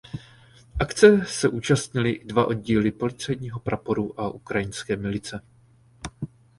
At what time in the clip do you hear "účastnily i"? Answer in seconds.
1.49-2.25